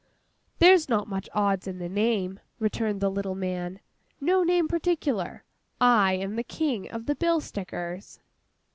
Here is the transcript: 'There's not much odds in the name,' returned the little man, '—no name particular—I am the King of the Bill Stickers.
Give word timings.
'There's 0.57 0.89
not 0.89 1.07
much 1.07 1.29
odds 1.31 1.67
in 1.67 1.77
the 1.77 1.87
name,' 1.87 2.39
returned 2.57 3.01
the 3.01 3.09
little 3.11 3.35
man, 3.35 3.79
'—no 4.19 4.41
name 4.43 4.67
particular—I 4.67 6.13
am 6.13 6.37
the 6.37 6.43
King 6.43 6.89
of 6.89 7.05
the 7.05 7.13
Bill 7.13 7.39
Stickers. 7.39 8.19